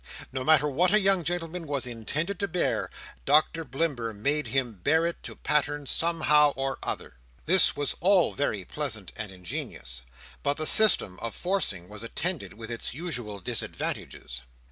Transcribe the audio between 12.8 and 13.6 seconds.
usual